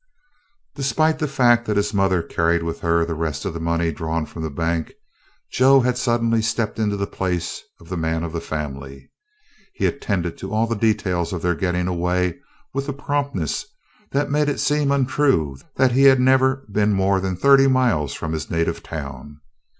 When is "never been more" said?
16.19-17.21